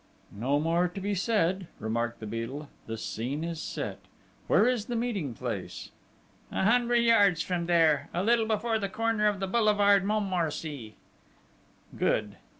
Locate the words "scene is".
2.97-3.61